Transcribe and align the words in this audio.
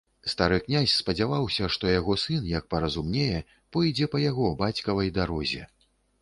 Стары 0.31 0.55
князь 0.67 0.93
спадзяваўся, 1.01 1.67
што 1.75 1.91
яго 1.91 2.15
сын, 2.23 2.47
як 2.53 2.65
паразумнее, 2.75 3.43
пойдзе 3.77 4.09
па 4.15 4.23
яго, 4.25 4.49
бацькавай, 4.63 5.13
дарозе. 5.21 5.63